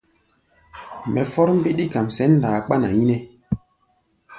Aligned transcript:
Mɛ 1.13 1.21
fɔ́r 1.31 1.49
mbíɗí 1.57 1.85
kam 1.93 2.07
sɛ̌n 2.15 2.31
ndaa 2.37 2.63
kpána 2.65 2.87
yínɛ́. 2.97 3.19